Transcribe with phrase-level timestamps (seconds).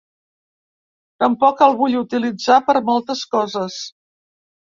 [1.23, 3.79] Tampoc el vull utilitzar per moltes coses.